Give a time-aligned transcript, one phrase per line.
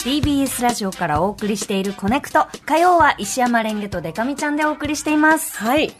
[0.00, 2.46] TBS ラジオからお送りしているコネクト。
[2.64, 5.58] 火曜は石山レンゲとデカミちゃんでお送りしています。
[5.58, 5.92] はい。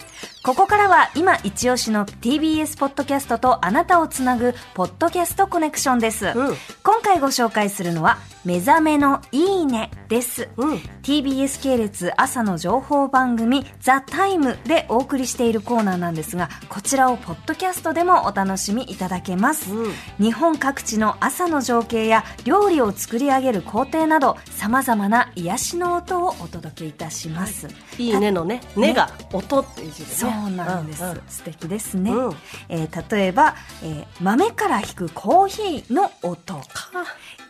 [0.43, 6.27] ここからは今一押しの TBS ポッドキャストとあなたをつなぐポッドキャストコネクションです。
[6.35, 10.48] うん今回ご紹介するのは目覚めのいいねです。
[10.57, 19.72] うん TBS 系列朝の情報番組ザ・タイムでお送りしているコーナーなんですが、こちらをポッドキャストでもお楽しみいただけます。
[19.75, 27.68] うん日本各地の朝の情景や料理を作り上げる工程など様々な癒しの音をお届けいたします。
[27.99, 30.32] いいねのね、ねが音っていう字でね。
[30.32, 31.21] そうなんです、うんうん。
[31.29, 32.37] 素敵ですね、うん。
[32.69, 36.61] えー例えば、えー豆から引くコーヒーの音。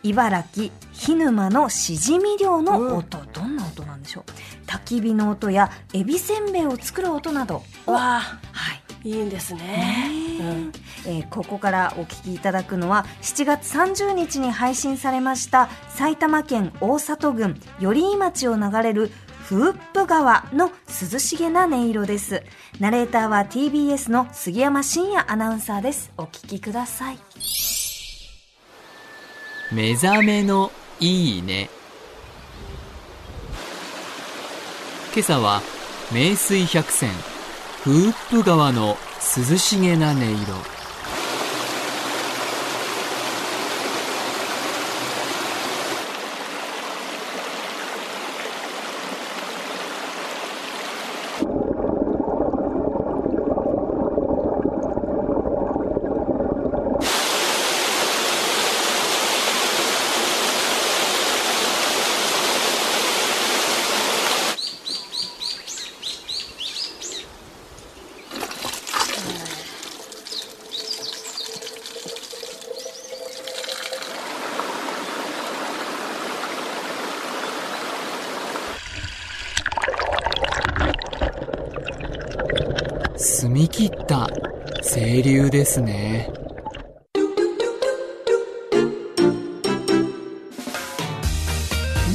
[0.03, 4.65] 茨城涸沼のしじみ漁の音、どんな音なんでしょう？
[4.67, 7.63] 焚き火の音やエビせんべいを作る音など。
[7.85, 8.19] をわあ、
[8.51, 8.73] は
[9.03, 9.09] い。
[9.09, 9.59] いいんですね。
[10.39, 10.71] ね
[11.05, 11.09] え。
[11.19, 19.11] ーここからお聞きいただくのは7月30日に配信されました埼玉県大里郡寄居町を流れる
[19.47, 22.43] フープ川の涼しげな音色です。
[22.79, 26.11] ナレーターは TBS の杉山真也アナウンサーです。
[26.17, 27.17] お聞きください。
[29.73, 31.69] 目覚めのいいね。
[35.13, 35.61] 今朝は
[36.13, 37.09] 名水百選
[37.83, 38.95] フープ川の
[39.49, 40.80] 涼しげな音色。
[83.23, 84.27] 澄み切った
[84.81, 86.27] 清流ですね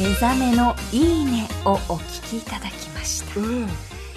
[0.00, 3.68] 目覚めのいいねをお聞きいただきましたうん。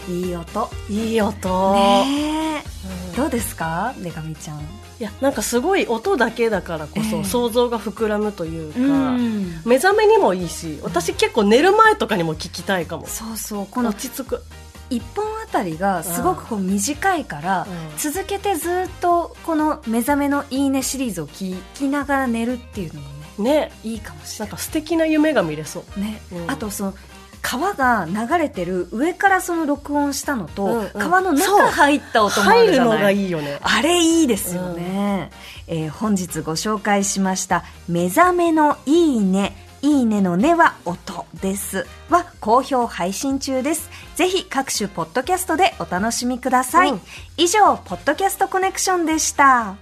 [0.09, 1.73] いい音いい音。
[1.75, 4.59] ねえうんどうですかデカミちゃん？
[4.59, 4.63] い
[5.03, 8.83] や、なんかすごい音だけだからこそ、ええ想像が膨らむというか、う
[9.19, 13.05] ん目覚めにもいいし、私結構寝る前とかにも聞きたいかも。
[13.05, 14.41] そうそうこの落ち着く。
[14.89, 17.97] 一本あたりがすごくこう短いから、うん。
[17.97, 23.07] 続けてずっとこの「目覚めのいいね」シリーズを聞きながら寝るっていうのも
[23.39, 23.71] ねね。
[23.83, 25.99] いいかもしれななんか素敵な夢が見れそう。
[25.99, 26.51] いね、うん。
[26.51, 26.93] あとその
[27.41, 30.89] 川が流れてる上からその録音したのと、うんうん。
[30.93, 33.01] 川の中入った音もあ入るじゃない？
[33.01, 33.59] がいいよね。
[33.61, 35.31] あれいいですよね、
[35.67, 41.87] えー本日ご紹介しました「目覚めのいいね」いいねのねは音です。
[42.09, 47.01] は好評配信中ですぜひ各種ポッドキャストでお楽しみください、うん。
[47.37, 49.77] 以上ポッドキャストコネクションでした